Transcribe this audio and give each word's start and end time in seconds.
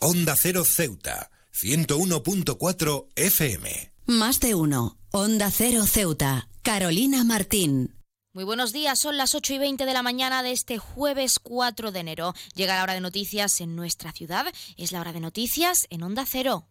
Onda 0.00 0.36
Cero 0.36 0.64
Ceuta, 0.64 1.28
101.4 1.52 3.08
FM. 3.16 3.92
Más 4.06 4.38
de 4.38 4.54
uno. 4.54 4.96
Onda 5.10 5.50
Cero 5.50 5.86
Ceuta. 5.86 6.48
Carolina 6.62 7.24
Martín. 7.24 7.96
Muy 8.32 8.44
buenos 8.44 8.72
días, 8.72 9.00
son 9.00 9.16
las 9.16 9.34
8 9.34 9.54
y 9.54 9.58
20 9.58 9.86
de 9.86 9.92
la 9.92 10.04
mañana 10.04 10.44
de 10.44 10.52
este 10.52 10.78
jueves 10.78 11.40
4 11.40 11.90
de 11.90 11.98
enero. 11.98 12.32
Llega 12.54 12.76
la 12.76 12.84
hora 12.84 12.94
de 12.94 13.00
noticias 13.00 13.60
en 13.60 13.74
nuestra 13.74 14.12
ciudad, 14.12 14.46
es 14.76 14.92
la 14.92 15.00
hora 15.00 15.12
de 15.12 15.18
noticias 15.18 15.88
en 15.90 16.04
Onda 16.04 16.24
Cero. 16.24 16.68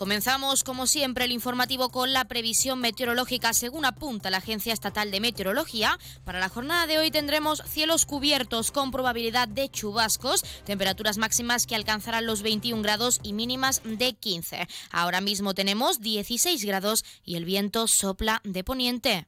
Comenzamos, 0.00 0.64
como 0.64 0.86
siempre, 0.86 1.26
el 1.26 1.30
informativo 1.30 1.90
con 1.90 2.14
la 2.14 2.24
previsión 2.24 2.80
meteorológica. 2.80 3.52
Según 3.52 3.84
apunta 3.84 4.30
la 4.30 4.38
Agencia 4.38 4.72
Estatal 4.72 5.10
de 5.10 5.20
Meteorología, 5.20 5.98
para 6.24 6.40
la 6.40 6.48
jornada 6.48 6.86
de 6.86 6.96
hoy 6.96 7.10
tendremos 7.10 7.62
cielos 7.66 8.06
cubiertos 8.06 8.70
con 8.70 8.92
probabilidad 8.92 9.46
de 9.46 9.68
chubascos, 9.68 10.42
temperaturas 10.64 11.18
máximas 11.18 11.66
que 11.66 11.76
alcanzarán 11.76 12.24
los 12.24 12.40
21 12.40 12.82
grados 12.82 13.20
y 13.22 13.34
mínimas 13.34 13.82
de 13.84 14.14
15. 14.14 14.68
Ahora 14.90 15.20
mismo 15.20 15.52
tenemos 15.52 16.00
16 16.00 16.64
grados 16.64 17.04
y 17.22 17.36
el 17.36 17.44
viento 17.44 17.86
sopla 17.86 18.40
de 18.42 18.64
poniente. 18.64 19.26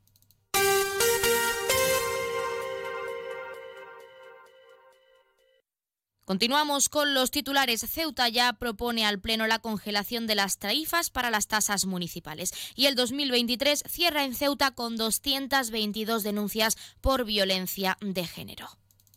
Continuamos 6.25 6.89
con 6.89 7.15
los 7.15 7.33
titulares. 7.33 7.81
Ceuta 7.81 8.29
ya 8.29 8.53
propone 8.53 9.05
al 9.05 9.21
Pleno 9.21 9.47
la 9.49 9.59
congelación 9.59 10.27
de 10.27 10.37
las 10.37 10.59
tarifas 10.59 11.11
para 11.11 11.31
las 11.31 11.48
tasas 11.48 11.85
municipales 11.85 12.53
y 12.77 12.87
el 12.87 12.95
2023 12.95 13.83
cierra 13.89 14.25
en 14.25 14.35
Ceuta 14.35 14.71
con 14.71 14.97
222 14.97 16.23
denuncias 16.23 16.77
por 17.01 17.25
violencia 17.25 17.98
de 18.01 18.25
género. 18.25 18.69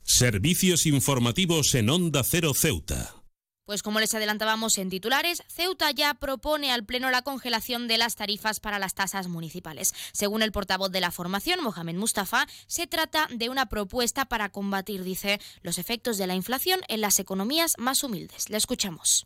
Servicios 0.03 0.85
informativos 0.85 1.75
en 1.75 1.89
Onda 1.89 2.23
Cero 2.23 2.53
Ceuta. 2.55 3.24
Pues 3.65 3.81
como 3.81 3.99
les 3.99 4.13
adelantábamos 4.13 4.77
en 4.77 4.91
titulares, 4.91 5.41
Ceuta 5.47 5.89
ya 5.89 6.13
propone 6.13 6.71
al 6.71 6.85
Pleno 6.85 7.09
la 7.09 7.23
congelación 7.23 7.87
de 7.87 7.97
las 7.97 8.15
tarifas 8.15 8.59
para 8.59 8.77
las 8.77 8.93
tasas 8.93 9.27
municipales. 9.27 9.91
Según 10.11 10.43
el 10.43 10.51
portavoz 10.51 10.91
de 10.91 11.01
la 11.01 11.09
formación, 11.09 11.63
Mohamed 11.63 11.95
Mustafa, 11.95 12.45
se 12.67 12.85
trata 12.85 13.27
de 13.31 13.49
una 13.49 13.65
propuesta 13.65 14.25
para 14.25 14.49
combatir, 14.49 15.03
dice, 15.03 15.41
los 15.63 15.79
efectos 15.79 16.19
de 16.19 16.27
la 16.27 16.35
inflación 16.35 16.81
en 16.89 17.01
las 17.01 17.17
economías 17.17 17.73
más 17.79 18.03
humildes. 18.03 18.51
Le 18.51 18.57
escuchamos. 18.57 19.25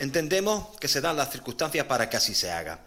Entendemos 0.00 0.76
que 0.80 0.88
se 0.88 1.00
dan 1.00 1.16
las 1.16 1.30
circunstancias 1.30 1.86
para 1.86 2.10
que 2.10 2.16
así 2.16 2.34
se 2.34 2.50
haga. 2.50 2.86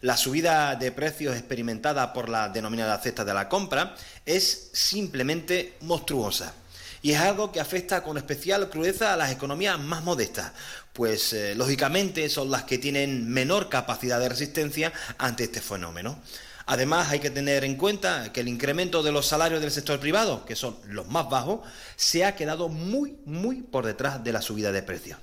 La 0.00 0.16
subida 0.16 0.74
de 0.74 0.90
precios 0.90 1.36
experimentada 1.36 2.12
por 2.12 2.28
la 2.28 2.48
denominada 2.48 2.98
cesta 2.98 3.24
de 3.24 3.34
la 3.34 3.48
compra 3.48 3.94
es 4.26 4.70
simplemente 4.72 5.76
monstruosa 5.82 6.54
y 7.02 7.12
es 7.12 7.20
algo 7.20 7.50
que 7.52 7.60
afecta 7.60 8.02
con 8.02 8.18
especial 8.18 8.68
crudeza 8.70 9.12
a 9.12 9.16
las 9.16 9.32
economías 9.32 9.78
más 9.78 10.02
modestas, 10.02 10.52
pues 10.92 11.32
eh, 11.32 11.54
lógicamente 11.54 12.28
son 12.28 12.50
las 12.50 12.64
que 12.64 12.78
tienen 12.78 13.28
menor 13.28 13.68
capacidad 13.68 14.20
de 14.20 14.28
resistencia 14.28 14.92
ante 15.18 15.44
este 15.44 15.60
fenómeno. 15.60 16.20
Además, 16.66 17.10
hay 17.10 17.18
que 17.18 17.30
tener 17.30 17.64
en 17.64 17.76
cuenta 17.76 18.32
que 18.32 18.42
el 18.42 18.48
incremento 18.48 19.02
de 19.02 19.10
los 19.10 19.26
salarios 19.26 19.60
del 19.60 19.72
sector 19.72 19.98
privado, 19.98 20.44
que 20.44 20.54
son 20.54 20.76
los 20.84 21.08
más 21.08 21.28
bajos, 21.28 21.60
se 21.96 22.24
ha 22.24 22.36
quedado 22.36 22.68
muy, 22.68 23.18
muy 23.24 23.62
por 23.62 23.86
detrás 23.86 24.22
de 24.22 24.32
la 24.32 24.40
subida 24.40 24.70
de 24.70 24.82
precios. 24.82 25.18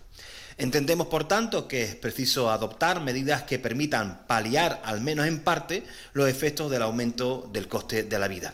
Entendemos, 0.58 1.08
por 1.08 1.28
tanto, 1.28 1.67
que 1.67 1.83
es 1.83 1.95
preciso 1.95 2.50
adoptar 2.50 3.00
medidas 3.00 3.44
que 3.44 3.59
permitan 3.59 4.25
paliar, 4.28 4.81
al 4.83 5.02
menos 5.02 5.28
en 5.28 5.39
parte, 5.39 5.86
los 6.14 6.28
efectos 6.28 6.72
del 6.72 6.81
aumento 6.81 7.48
del 7.53 7.67
coste 7.67 8.03
de 8.03 8.20
la 8.20 8.28
vida. 8.28 8.53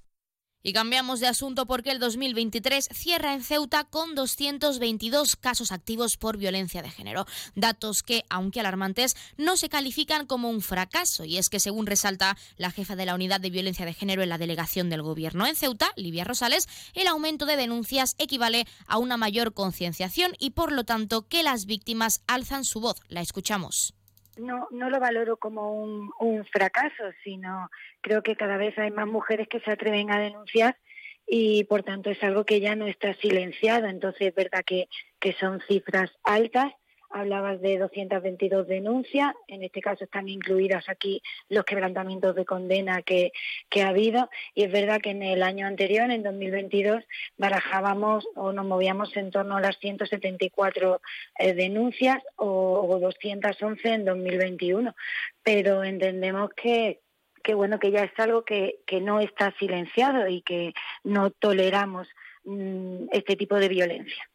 Y 0.63 0.73
cambiamos 0.73 1.19
de 1.19 1.27
asunto 1.27 1.65
porque 1.65 1.89
el 1.89 1.99
2023 1.99 2.89
cierra 2.93 3.33
en 3.33 3.43
Ceuta 3.43 3.83
con 3.83 4.13
222 4.13 5.35
casos 5.35 5.71
activos 5.71 6.17
por 6.17 6.37
violencia 6.37 6.83
de 6.83 6.91
género. 6.91 7.25
Datos 7.55 8.03
que, 8.03 8.25
aunque 8.29 8.59
alarmantes, 8.59 9.15
no 9.37 9.57
se 9.57 9.69
califican 9.69 10.27
como 10.27 10.49
un 10.49 10.61
fracaso. 10.61 11.25
Y 11.25 11.37
es 11.37 11.49
que, 11.49 11.59
según 11.59 11.87
resalta 11.87 12.37
la 12.57 12.69
jefa 12.69 12.95
de 12.95 13.05
la 13.05 13.15
Unidad 13.15 13.41
de 13.41 13.49
Violencia 13.49 13.85
de 13.85 13.93
Género 13.93 14.21
en 14.21 14.29
la 14.29 14.37
delegación 14.37 14.89
del 14.89 15.01
Gobierno 15.01 15.47
en 15.47 15.55
Ceuta, 15.55 15.93
Livia 15.95 16.25
Rosales, 16.25 16.67
el 16.93 17.07
aumento 17.07 17.45
de 17.47 17.57
denuncias 17.57 18.15
equivale 18.19 18.67
a 18.85 18.99
una 18.99 19.17
mayor 19.17 19.53
concienciación 19.53 20.33
y, 20.37 20.51
por 20.51 20.71
lo 20.71 20.83
tanto, 20.83 21.27
que 21.27 21.41
las 21.41 21.65
víctimas 21.65 22.21
alzan 22.27 22.65
su 22.65 22.81
voz. 22.81 22.97
La 23.07 23.21
escuchamos 23.21 23.95
no, 24.37 24.67
no 24.71 24.89
lo 24.89 24.99
valoro 24.99 25.37
como 25.37 25.73
un, 25.73 26.45
fracaso, 26.45 27.03
sino 27.23 27.69
creo 28.01 28.23
que 28.23 28.35
cada 28.35 28.57
vez 28.57 28.77
hay 28.77 28.91
más 28.91 29.07
mujeres 29.07 29.47
que 29.47 29.59
se 29.59 29.71
atreven 29.71 30.11
a 30.11 30.19
denunciar 30.19 30.77
y 31.27 31.63
por 31.65 31.83
tanto 31.83 32.09
es 32.09 32.21
algo 32.23 32.45
que 32.45 32.59
ya 32.59 32.75
no 32.75 32.87
está 32.87 33.13
silenciado. 33.15 33.87
Entonces 33.87 34.29
es 34.29 34.35
verdad 34.35 34.63
que, 34.65 34.87
que 35.19 35.33
son 35.33 35.61
cifras 35.67 36.11
altas 36.23 36.73
hablabas 37.11 37.61
de 37.61 37.77
222 37.77 38.67
denuncias, 38.67 39.33
en 39.47 39.63
este 39.63 39.81
caso 39.81 40.03
están 40.03 40.29
incluidas 40.29 40.87
aquí 40.89 41.21
los 41.49 41.65
quebrantamientos 41.65 42.35
de 42.35 42.45
condena 42.45 43.01
que, 43.01 43.31
ha 43.81 43.87
habido 43.87 44.29
y 44.53 44.63
es 44.63 44.71
verdad 44.71 45.01
que 45.01 45.11
en 45.11 45.23
el 45.23 45.43
año 45.43 45.65
anterior, 45.67 46.09
en 46.11 46.23
2022, 46.23 47.03
barajábamos 47.37 48.27
o 48.35 48.51
nos 48.53 48.65
movíamos 48.65 49.15
en 49.17 49.31
torno 49.31 49.57
a 49.57 49.61
las 49.61 49.77
174 49.79 51.01
eh, 51.39 51.53
denuncias 51.53 52.21
o, 52.35 52.99
211 53.01 53.89
en 53.89 54.05
2021, 54.05 54.95
pero 55.43 55.83
entendemos 55.83 56.51
que, 56.55 56.99
bueno 57.53 57.79
que 57.79 57.91
ya 57.91 58.03
es 58.03 58.19
algo 58.19 58.43
que, 58.43 58.79
que 58.85 59.01
no 59.01 59.19
está 59.19 59.53
silenciado 59.57 60.27
y 60.27 60.41
que 60.41 60.73
no 61.03 61.31
toleramos 61.31 62.07
mm, 62.43 63.07
este 63.11 63.35
tipo 63.35 63.55
de 63.55 63.69
violencia. 63.69 64.30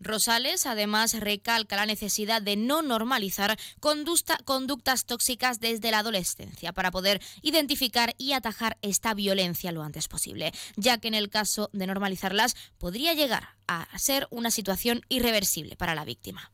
Rosales 0.00 0.66
además 0.66 1.18
recalca 1.18 1.76
la 1.76 1.86
necesidad 1.86 2.40
de 2.40 2.56
no 2.56 2.82
normalizar 2.82 3.56
conductas 3.80 5.06
tóxicas 5.06 5.60
desde 5.60 5.90
la 5.90 6.00
adolescencia 6.00 6.72
para 6.72 6.90
poder 6.90 7.20
identificar 7.42 8.14
y 8.18 8.32
atajar 8.32 8.76
esta 8.82 9.14
violencia 9.14 9.72
lo 9.72 9.82
antes 9.82 10.08
posible, 10.08 10.52
ya 10.76 10.98
que 10.98 11.08
en 11.08 11.14
el 11.14 11.30
caso 11.30 11.70
de 11.72 11.86
normalizarlas 11.86 12.54
podría 12.78 13.14
llegar 13.14 13.44
a 13.66 13.86
ser 13.98 14.26
una 14.30 14.50
situación 14.50 15.02
irreversible 15.08 15.76
para 15.76 15.94
la 15.94 16.04
víctima. 16.04 16.52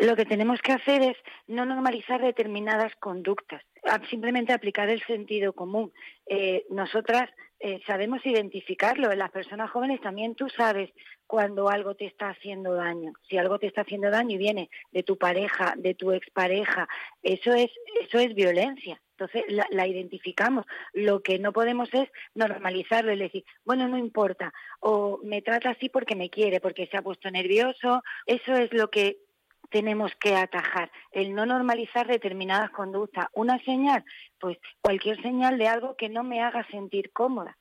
Lo 0.00 0.16
que 0.16 0.24
tenemos 0.24 0.60
que 0.60 0.72
hacer 0.72 1.02
es 1.02 1.16
no 1.46 1.64
normalizar 1.64 2.20
determinadas 2.20 2.92
conductas, 2.96 3.62
simplemente 4.10 4.52
aplicar 4.52 4.88
el 4.88 5.02
sentido 5.04 5.52
común. 5.52 5.92
Eh, 6.26 6.64
nosotras 6.68 7.30
eh, 7.66 7.80
sabemos 7.86 8.20
identificarlo. 8.26 9.10
En 9.10 9.18
las 9.18 9.30
personas 9.30 9.70
jóvenes 9.70 9.98
también 10.02 10.34
tú 10.34 10.50
sabes 10.50 10.90
cuando 11.26 11.70
algo 11.70 11.94
te 11.94 12.04
está 12.04 12.28
haciendo 12.28 12.74
daño. 12.74 13.14
Si 13.26 13.38
algo 13.38 13.58
te 13.58 13.68
está 13.68 13.80
haciendo 13.80 14.10
daño 14.10 14.34
y 14.34 14.36
viene 14.36 14.68
de 14.92 15.02
tu 15.02 15.16
pareja, 15.16 15.72
de 15.78 15.94
tu 15.94 16.12
expareja, 16.12 16.86
eso 17.22 17.54
es, 17.54 17.70
eso 18.02 18.18
es 18.18 18.34
violencia. 18.34 19.00
Entonces 19.12 19.44
la, 19.70 19.86
identificamos. 19.86 20.66
Lo 20.92 21.22
que 21.22 21.38
no 21.38 21.54
podemos 21.54 21.88
es 21.94 22.10
normalizarlo 22.34 23.14
y 23.14 23.18
decir, 23.18 23.46
bueno, 23.64 23.88
no 23.88 23.96
importa, 23.96 24.52
o 24.80 25.20
me 25.22 25.40
trata 25.40 25.70
así 25.70 25.88
porque 25.88 26.16
me 26.16 26.28
quiere, 26.28 26.60
porque 26.60 26.86
se 26.88 26.98
ha 26.98 27.02
puesto 27.02 27.30
nervioso. 27.30 28.02
Eso 28.26 28.52
es 28.52 28.70
lo 28.74 28.90
que 28.90 29.20
tenemos 29.70 30.12
que 30.20 30.34
atajar, 30.36 30.90
el 31.12 31.34
no 31.34 31.46
normalizar 31.46 32.06
determinadas 32.06 32.70
conductas. 32.70 33.26
Una 33.32 33.62
señal, 33.64 34.04
pues 34.38 34.58
cualquier 34.80 35.20
señal 35.22 35.58
de 35.58 35.68
algo 35.68 35.96
que 35.96 36.08
no 36.08 36.22
me 36.22 36.42
haga 36.42 36.66
sentir 36.68 37.12
cómoda. 37.12 37.56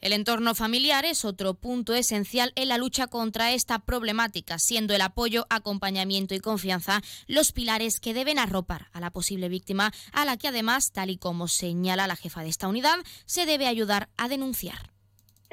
El 0.00 0.14
entorno 0.14 0.54
familiar 0.54 1.04
es 1.04 1.26
otro 1.26 1.52
punto 1.52 1.94
esencial 1.94 2.52
en 2.56 2.68
la 2.68 2.78
lucha 2.78 3.06
contra 3.06 3.52
esta 3.52 3.80
problemática, 3.80 4.58
siendo 4.58 4.94
el 4.94 5.02
apoyo, 5.02 5.44
acompañamiento 5.50 6.34
y 6.34 6.40
confianza 6.40 7.02
los 7.28 7.52
pilares 7.52 8.00
que 8.00 8.14
deben 8.14 8.38
arropar 8.38 8.86
a 8.94 9.00
la 9.00 9.10
posible 9.10 9.50
víctima, 9.50 9.92
a 10.14 10.24
la 10.24 10.38
que 10.38 10.48
además, 10.48 10.92
tal 10.92 11.10
y 11.10 11.18
como 11.18 11.48
señala 11.48 12.06
la 12.06 12.16
jefa 12.16 12.42
de 12.42 12.48
esta 12.48 12.68
unidad, 12.68 12.96
se 13.26 13.44
debe 13.44 13.66
ayudar 13.66 14.08
a 14.16 14.28
denunciar 14.28 14.90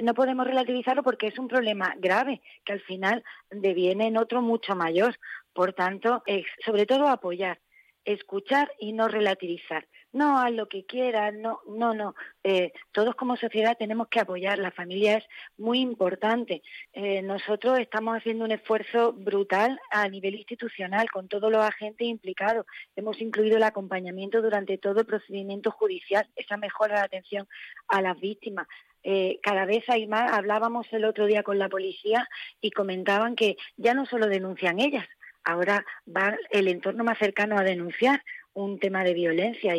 no 0.01 0.13
podemos 0.13 0.45
relativizarlo 0.45 1.03
porque 1.03 1.27
es 1.27 1.39
un 1.39 1.47
problema 1.47 1.93
grave 1.97 2.41
que 2.65 2.73
al 2.73 2.81
final 2.81 3.23
deviene 3.49 4.07
en 4.07 4.17
otro 4.17 4.41
mucho 4.41 4.75
mayor. 4.75 5.17
Por 5.57 5.73
tanto, 5.73 6.21
sobre 6.63 6.85
todo 6.85 7.07
apoyar, 7.07 7.59
escuchar 8.05 8.71
y 8.79 8.93
no 8.93 9.07
relativizar. 9.07 9.87
no, 10.11 10.37
haz 10.37 10.51
lo 10.51 10.67
que 10.69 10.85
quieras, 10.85 11.33
no, 11.33 11.61
no, 11.67 11.95
no. 11.95 12.13
Eh, 12.43 12.71
todos 12.91 13.15
como 13.15 13.37
sociedad 13.37 13.75
tenemos 13.75 14.07
que 14.07 14.19
apoyar, 14.19 14.59
la 14.59 14.69
familia 14.69 15.17
es 15.17 15.25
muy 15.57 15.79
importante. 15.79 16.61
Eh, 16.93 17.23
nosotros 17.23 17.79
estamos 17.79 18.17
haciendo 18.17 18.45
un 18.45 18.51
esfuerzo 18.51 19.13
brutal 19.13 19.79
a 19.89 20.07
nivel 20.09 20.35
institucional 20.35 21.09
con 21.09 21.27
todos 21.27 21.51
los 21.51 21.63
agentes 21.65 22.07
implicados. 22.07 22.67
Hemos 22.95 23.19
incluido 23.19 23.57
el 23.57 23.63
acompañamiento 23.63 24.43
durante 24.43 24.77
todo 24.77 24.99
el 24.99 25.07
procedimiento 25.07 25.71
judicial, 25.71 26.29
esa 26.35 26.55
mejora 26.57 26.99
de 26.99 27.05
atención 27.05 27.47
a 27.87 28.03
las 28.03 28.19
víctimas. 28.19 28.67
Eh, 29.03 29.39
cada 29.41 29.65
vez 29.65 29.89
hay 29.89 30.05
más, 30.05 30.33
hablábamos 30.33 30.85
el 30.91 31.05
otro 31.05 31.25
día 31.25 31.41
con 31.41 31.57
la 31.57 31.69
policía 31.69 32.27
y 32.61 32.69
comentaban 32.71 33.35
que 33.35 33.57
ya 33.75 33.93
no 33.93 34.05
solo 34.05 34.27
denuncian 34.27 34.79
ellas, 34.79 35.07
ahora 35.47 35.85
va 36.05 36.37
el 36.51 36.67
entorno 36.67 37.03
más 37.03 37.17
cercano 37.17 37.57
a 37.57 37.63
denunciar 37.63 38.21
un 38.53 38.79
tema 38.79 39.03
de 39.03 39.13
violencia. 39.13 39.75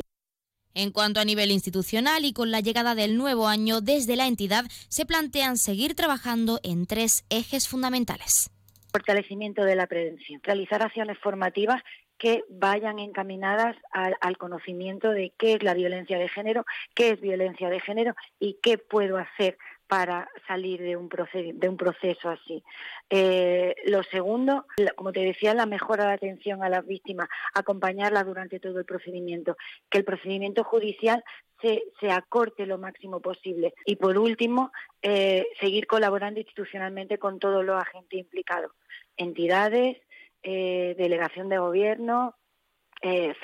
En 0.75 0.93
cuanto 0.93 1.21
a 1.21 1.25
nivel 1.25 1.51
institucional 1.51 2.25
y 2.25 2.33
con 2.33 2.51
la 2.51 2.61
llegada 2.61 2.95
del 2.95 3.17
nuevo 3.17 3.49
año, 3.49 3.81
desde 3.81 4.17
la 4.17 4.27
entidad 4.27 4.65
se 4.89 5.07
plantean 5.07 5.59
seguir 5.59 5.95
trabajando 5.95 6.61
en 6.63 6.87
tres 6.87 7.25
ejes 7.31 7.69
fundamentales. 7.69 8.51
Fortalecimiento 8.93 9.65
de 9.65 9.77
la 9.77 9.87
prevención, 9.87 10.41
realizar 10.43 10.83
acciones 10.83 11.19
formativas 11.19 11.83
que 12.17 12.45
vayan 12.49 12.99
encaminadas 12.99 13.77
al, 13.93 14.39
conocimiento 14.39 15.11
de 15.11 15.33
qué 15.39 15.55
es 15.55 15.63
la 15.63 15.75
violencia 15.75 16.19
de 16.19 16.29
género, 16.29 16.65
qué 16.95 17.11
es 17.11 17.21
violencia 17.21 17.69
de 17.69 17.81
género 17.81 18.15
y 18.41 18.59
qué 18.63 18.79
puedo 18.79 19.19
hacer 19.19 19.57
para 19.89 20.31
salir 20.47 20.83
de 20.83 20.97
un, 20.97 21.09
proceso, 21.09 21.51
de 21.55 21.69
un 21.69 21.77
proceso 21.79 22.29
así. 22.29 22.63
Eh, 23.09 23.75
lo 23.87 24.03
segundo, 24.03 24.67
como 24.97 25.13
te 25.13 25.21
decía, 25.21 25.55
la 25.55 25.65
mejora 25.65 26.07
de 26.07 26.13
atención 26.13 26.63
a 26.63 26.69
las 26.69 26.87
víctimas, 26.87 27.29
acompañarlas 27.55 28.27
durante 28.27 28.61
todo 28.61 28.79
el 28.79 28.85
procedimiento, 28.85 29.57
que 29.89 29.99
el 29.99 30.05
procedimiento 30.05 30.63
judicial 30.63 31.25
se, 31.63 32.11
acorte 32.11 32.67
lo 32.67 32.77
máximo 32.77 33.21
posible. 33.21 33.73
Y 33.87 33.97
por 33.97 34.19
último, 34.19 34.73
eh, 35.01 35.47
seguir 35.59 35.87
colaborando 35.87 36.39
institucionalmente 36.39 37.19
con 37.19 37.39
todos 37.39 37.65
los 37.65 37.81
agentes 37.81 38.21
implicados, 38.21 38.73
entidades, 39.17 39.97
eh, 40.43 40.95
delegación 40.99 41.49
de 41.49 41.59
gobierno, 41.59 42.35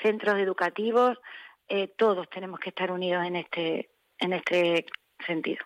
centros 0.01 0.37
educativos, 0.37 1.17
todos 1.95 2.29
tenemos 2.29 2.59
que 2.59 2.69
estar 2.69 2.91
unidos 2.91 3.25
en 3.25 3.37
este, 3.37 3.89
en 4.19 4.33
este 4.33 4.85
sentido. 5.25 5.65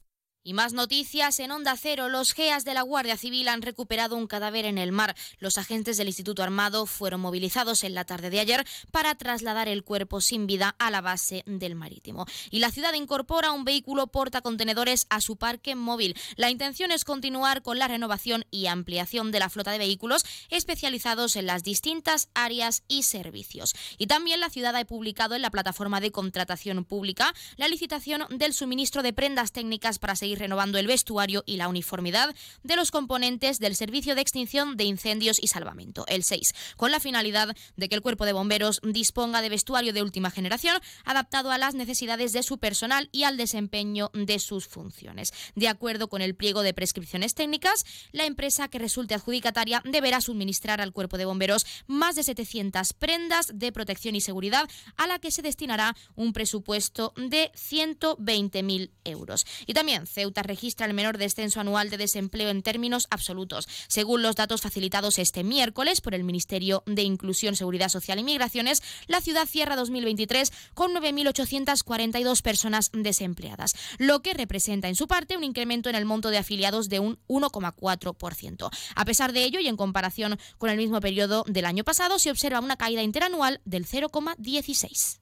Y 0.43 0.53
más 0.53 0.73
noticias 0.73 1.39
en 1.39 1.51
Onda 1.51 1.75
Cero. 1.77 2.09
Los 2.09 2.33
GEAS 2.33 2.65
de 2.65 2.73
la 2.73 2.81
Guardia 2.81 3.15
Civil 3.15 3.47
han 3.47 3.61
recuperado 3.61 4.15
un 4.15 4.25
cadáver 4.25 4.65
en 4.65 4.79
el 4.79 4.91
mar. 4.91 5.15
Los 5.37 5.59
agentes 5.59 5.97
del 5.97 6.07
Instituto 6.07 6.41
Armado 6.41 6.87
fueron 6.87 7.21
movilizados 7.21 7.83
en 7.83 7.93
la 7.93 8.05
tarde 8.05 8.31
de 8.31 8.39
ayer 8.39 8.65
para 8.89 9.13
trasladar 9.13 9.67
el 9.67 9.83
cuerpo 9.83 10.19
sin 10.19 10.47
vida 10.47 10.75
a 10.79 10.89
la 10.89 11.01
base 11.01 11.43
del 11.45 11.75
marítimo. 11.75 12.25
Y 12.49 12.57
la 12.57 12.71
ciudad 12.71 12.95
incorpora 12.95 13.51
un 13.51 13.65
vehículo 13.65 14.07
portacontenedores 14.07 15.05
a 15.11 15.21
su 15.21 15.35
parque 15.35 15.75
móvil. 15.75 16.17
La 16.37 16.49
intención 16.49 16.91
es 16.91 17.05
continuar 17.05 17.61
con 17.61 17.77
la 17.77 17.87
renovación 17.87 18.43
y 18.49 18.65
ampliación 18.65 19.31
de 19.31 19.37
la 19.37 19.49
flota 19.49 19.71
de 19.71 19.77
vehículos 19.77 20.25
especializados 20.49 21.35
en 21.35 21.45
las 21.45 21.61
distintas 21.61 22.29
áreas 22.33 22.81
y 22.87 23.03
servicios. 23.03 23.75
Y 23.99 24.07
también 24.07 24.39
la 24.39 24.49
ciudad 24.49 24.75
ha 24.75 24.85
publicado 24.85 25.35
en 25.35 25.43
la 25.43 25.51
plataforma 25.51 26.01
de 26.01 26.11
contratación 26.11 26.83
pública 26.83 27.31
la 27.57 27.67
licitación 27.67 28.25
del 28.31 28.55
suministro 28.55 29.03
de 29.03 29.13
prendas 29.13 29.51
técnicas 29.51 29.99
para 29.99 30.15
seguir 30.15 30.30
renovando 30.35 30.77
el 30.77 30.87
vestuario 30.87 31.43
y 31.45 31.57
la 31.57 31.67
uniformidad 31.67 32.35
de 32.63 32.75
los 32.75 32.91
componentes 32.91 33.59
del 33.59 33.75
Servicio 33.75 34.15
de 34.15 34.21
Extinción 34.21 34.77
de 34.77 34.83
Incendios 34.83 35.37
y 35.41 35.47
Salvamento, 35.47 36.05
el 36.07 36.23
6, 36.23 36.53
con 36.77 36.91
la 36.91 36.99
finalidad 36.99 37.55
de 37.75 37.89
que 37.89 37.95
el 37.95 38.01
Cuerpo 38.01 38.25
de 38.25 38.33
Bomberos 38.33 38.79
disponga 38.83 39.41
de 39.41 39.49
vestuario 39.49 39.93
de 39.93 40.01
última 40.01 40.31
generación 40.31 40.79
adaptado 41.05 41.51
a 41.51 41.57
las 41.57 41.75
necesidades 41.75 42.33
de 42.33 42.43
su 42.43 42.57
personal 42.57 43.09
y 43.11 43.23
al 43.23 43.37
desempeño 43.37 44.11
de 44.13 44.39
sus 44.39 44.67
funciones. 44.67 45.33
De 45.55 45.67
acuerdo 45.67 46.07
con 46.07 46.21
el 46.21 46.35
pliego 46.35 46.61
de 46.61 46.73
prescripciones 46.73 47.35
técnicas, 47.35 47.85
la 48.11 48.25
empresa 48.25 48.67
que 48.67 48.79
resulte 48.79 49.13
adjudicataria 49.13 49.81
deberá 49.85 50.21
suministrar 50.21 50.81
al 50.81 50.93
Cuerpo 50.93 51.17
de 51.17 51.25
Bomberos 51.25 51.65
más 51.87 52.15
de 52.15 52.23
700 52.23 52.93
prendas 52.93 53.51
de 53.53 53.71
protección 53.71 54.15
y 54.15 54.21
seguridad 54.21 54.69
a 54.97 55.07
la 55.07 55.19
que 55.19 55.31
se 55.31 55.41
destinará 55.41 55.95
un 56.15 56.33
presupuesto 56.33 57.13
de 57.15 57.51
120.000 57.53 58.91
euros. 59.03 59.45
Y 59.65 59.73
también 59.73 60.07
Ceuta 60.21 60.43
registra 60.43 60.85
el 60.85 60.93
menor 60.93 61.17
descenso 61.17 61.59
anual 61.61 61.89
de 61.89 61.97
desempleo 61.97 62.49
en 62.49 62.61
términos 62.61 63.07
absolutos, 63.09 63.67
según 63.87 64.21
los 64.21 64.35
datos 64.35 64.61
facilitados 64.61 65.17
este 65.17 65.43
miércoles 65.43 65.99
por 65.99 66.13
el 66.13 66.23
Ministerio 66.23 66.83
de 66.85 67.01
Inclusión, 67.01 67.55
Seguridad 67.55 67.89
Social 67.89 68.19
y 68.19 68.23
Migraciones. 68.23 68.83
La 69.07 69.19
ciudad 69.19 69.47
cierra 69.47 69.75
2023 69.75 70.53
con 70.75 70.93
9.842 70.93 72.43
personas 72.43 72.91
desempleadas, 72.93 73.73
lo 73.97 74.21
que 74.21 74.35
representa 74.35 74.89
en 74.89 74.95
su 74.95 75.07
parte 75.07 75.37
un 75.37 75.43
incremento 75.43 75.89
en 75.89 75.95
el 75.95 76.05
monto 76.05 76.29
de 76.29 76.37
afiliados 76.37 76.87
de 76.87 76.99
un 76.99 77.17
1,4%. 77.27 78.69
A 78.95 79.05
pesar 79.05 79.33
de 79.33 79.43
ello 79.43 79.59
y 79.59 79.67
en 79.67 79.75
comparación 79.75 80.37
con 80.59 80.69
el 80.69 80.77
mismo 80.77 80.99
periodo 80.99 81.45
del 81.47 81.65
año 81.65 81.83
pasado, 81.83 82.19
se 82.19 82.29
observa 82.29 82.59
una 82.59 82.77
caída 82.77 83.01
interanual 83.01 83.59
del 83.65 83.87
0,16. 83.87 85.21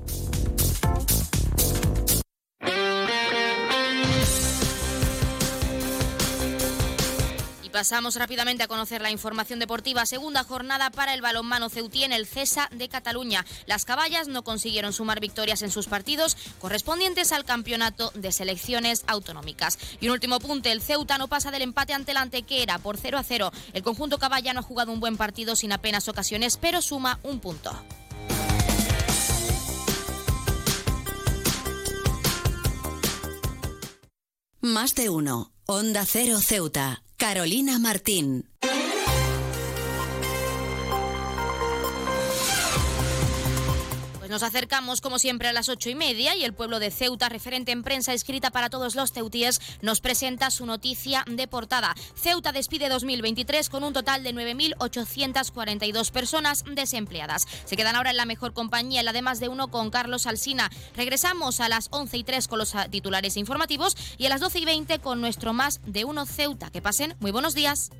Pasamos 7.81 8.15
rápidamente 8.15 8.61
a 8.61 8.67
conocer 8.67 9.01
la 9.01 9.09
información 9.09 9.57
deportiva. 9.57 10.05
Segunda 10.05 10.43
jornada 10.43 10.91
para 10.91 11.15
el 11.15 11.21
balonmano 11.21 11.67
ceutí 11.67 12.03
en 12.03 12.13
el 12.13 12.27
CESA 12.27 12.69
de 12.71 12.87
Cataluña. 12.89 13.43
Las 13.65 13.85
caballas 13.85 14.27
no 14.27 14.43
consiguieron 14.43 14.93
sumar 14.93 15.19
victorias 15.19 15.63
en 15.63 15.71
sus 15.71 15.87
partidos 15.87 16.37
correspondientes 16.59 17.31
al 17.31 17.43
campeonato 17.43 18.11
de 18.13 18.31
selecciones 18.31 19.03
autonómicas. 19.07 19.79
Y 19.99 20.09
un 20.09 20.11
último 20.11 20.39
punto, 20.39 20.69
el 20.69 20.83
Ceuta 20.83 21.17
no 21.17 21.27
pasa 21.27 21.49
del 21.49 21.63
empate 21.63 21.93
ante 21.93 22.13
la 22.13 22.21
Antequera 22.21 22.77
por 22.77 22.97
0 22.97 23.17
a 23.17 23.23
0. 23.23 23.51
El 23.73 23.81
conjunto 23.81 24.19
caballano 24.19 24.59
ha 24.59 24.63
jugado 24.63 24.91
un 24.91 24.99
buen 24.99 25.17
partido 25.17 25.55
sin 25.55 25.71
apenas 25.71 26.07
ocasiones, 26.07 26.57
pero 26.57 26.83
suma 26.83 27.17
un 27.23 27.39
punto. 27.39 27.75
Más 34.59 34.93
de 34.93 35.09
uno. 35.09 35.51
Onda 35.65 36.05
Cero 36.05 36.37
Ceuta. 36.41 37.00
Carolina 37.21 37.77
Martín. 37.77 38.45
Nos 44.31 44.43
acercamos, 44.43 45.01
como 45.01 45.19
siempre, 45.19 45.49
a 45.49 45.53
las 45.53 45.67
ocho 45.67 45.89
y 45.89 45.95
media 45.95 46.37
y 46.37 46.45
el 46.45 46.53
pueblo 46.53 46.79
de 46.79 46.89
Ceuta, 46.89 47.27
referente 47.27 47.73
en 47.73 47.83
prensa 47.83 48.13
escrita 48.13 48.49
para 48.49 48.69
todos 48.69 48.95
los 48.95 49.11
ceutíes, 49.11 49.59
nos 49.81 49.99
presenta 49.99 50.49
su 50.51 50.65
noticia 50.65 51.25
de 51.27 51.49
portada. 51.49 51.93
Ceuta 52.15 52.53
despide 52.53 52.87
2023 52.87 53.67
con 53.67 53.83
un 53.83 53.91
total 53.91 54.23
de 54.23 54.33
9.842 54.33 56.11
personas 56.11 56.63
desempleadas. 56.63 57.45
Se 57.65 57.75
quedan 57.75 57.97
ahora 57.97 58.11
en 58.11 58.17
la 58.17 58.25
mejor 58.25 58.53
compañía, 58.53 59.03
la 59.03 59.11
de 59.11 59.21
más 59.21 59.41
de 59.41 59.49
uno 59.49 59.67
con 59.67 59.89
Carlos 59.89 60.25
Alsina. 60.25 60.71
Regresamos 60.95 61.59
a 61.59 61.67
las 61.67 61.89
11 61.91 62.15
y 62.15 62.23
3 62.23 62.47
con 62.47 62.59
los 62.59 62.73
titulares 62.89 63.35
informativos 63.35 63.97
y 64.17 64.27
a 64.27 64.29
las 64.29 64.39
12 64.39 64.59
y 64.59 64.65
20 64.65 64.99
con 64.99 65.19
nuestro 65.19 65.51
más 65.51 65.81
de 65.85 66.05
uno 66.05 66.25
Ceuta. 66.25 66.69
Que 66.69 66.81
pasen 66.81 67.17
muy 67.19 67.31
buenos 67.31 67.53
días. 67.53 67.91